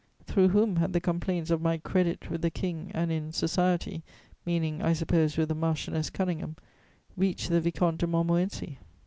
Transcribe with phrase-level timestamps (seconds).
[0.25, 4.01] Through whom had the complaints of my "credit" with the King and in "society"
[4.47, 6.57] (meaning, I suppose, with the Marchioness Conyngham)
[7.15, 8.79] reached the Vicomte de Montmorency?